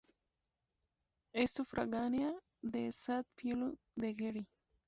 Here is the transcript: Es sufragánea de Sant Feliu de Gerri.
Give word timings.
Es 1.31 1.51
sufragánea 1.53 2.33
de 2.63 2.83
Sant 3.03 3.29
Feliu 3.37 3.71
de 3.95 4.15
Gerri. 4.23 4.47